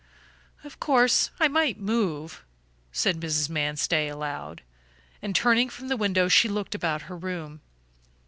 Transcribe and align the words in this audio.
"Of 0.63 0.79
course 0.79 1.29
I 1.39 1.47
might 1.47 1.79
move," 1.79 2.43
said 2.91 3.19
Mrs. 3.19 3.49
Manstey 3.49 4.07
aloud, 4.07 4.63
and 5.21 5.35
turning 5.35 5.69
from 5.69 5.89
the 5.89 5.95
window 5.95 6.27
she 6.27 6.49
looked 6.49 6.73
about 6.73 7.03
her 7.03 7.15
room. 7.15 7.61